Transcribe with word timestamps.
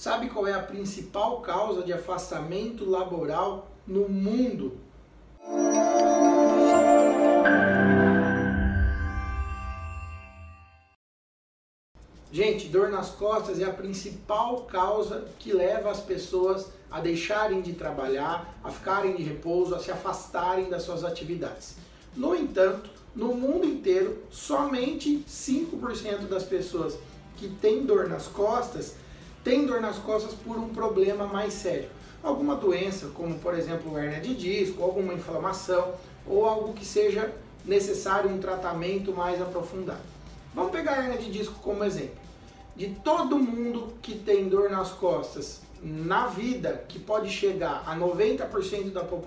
Sabe 0.00 0.30
qual 0.30 0.46
é 0.46 0.54
a 0.54 0.62
principal 0.62 1.42
causa 1.42 1.82
de 1.82 1.92
afastamento 1.92 2.88
laboral 2.88 3.68
no 3.86 4.08
mundo? 4.08 4.78
Gente, 12.32 12.68
dor 12.68 12.88
nas 12.88 13.10
costas 13.10 13.60
é 13.60 13.64
a 13.64 13.74
principal 13.74 14.62
causa 14.62 15.28
que 15.38 15.52
leva 15.52 15.90
as 15.90 16.00
pessoas 16.00 16.68
a 16.90 16.98
deixarem 16.98 17.60
de 17.60 17.74
trabalhar, 17.74 18.58
a 18.64 18.70
ficarem 18.70 19.14
de 19.14 19.22
repouso, 19.22 19.74
a 19.74 19.80
se 19.80 19.92
afastarem 19.92 20.70
das 20.70 20.82
suas 20.82 21.04
atividades. 21.04 21.76
No 22.16 22.34
entanto, 22.34 22.88
no 23.14 23.34
mundo 23.34 23.66
inteiro, 23.66 24.22
somente 24.30 25.22
5% 25.28 26.26
das 26.26 26.44
pessoas 26.44 26.96
que 27.36 27.50
têm 27.50 27.84
dor 27.84 28.08
nas 28.08 28.26
costas 28.26 28.94
têm 29.44 29.66
dor 29.66 29.80
nas 29.80 29.98
costas 29.98 30.32
por 30.34 30.56
um 30.56 30.68
problema 30.68 31.26
mais 31.26 31.54
sério. 31.54 31.88
Alguma 32.22 32.54
doença, 32.54 33.08
como 33.14 33.38
por 33.38 33.54
exemplo 33.54 33.98
hernia 33.98 34.20
de 34.20 34.34
disco, 34.34 34.82
alguma 34.82 35.14
inflamação 35.14 35.94
ou 36.26 36.44
algo 36.46 36.74
que 36.74 36.84
seja 36.84 37.32
necessário 37.64 38.30
um 38.30 38.38
tratamento 38.38 39.12
mais 39.12 39.40
aprofundado. 39.40 40.00
Vamos 40.54 40.72
pegar 40.72 40.92
a 40.92 41.02
hernia 41.02 41.18
de 41.18 41.30
disco 41.30 41.54
como 41.62 41.84
exemplo. 41.84 42.18
De 42.76 42.88
todo 42.88 43.38
mundo 43.38 43.94
que 44.02 44.14
tem 44.14 44.48
dor 44.48 44.70
nas 44.70 44.90
costas 44.90 45.60
na 45.82 46.26
vida, 46.26 46.84
que 46.88 46.98
pode 46.98 47.30
chegar 47.30 47.82
a 47.86 47.96
90% 47.96 48.92
da 48.92 49.02
população, 49.02 49.18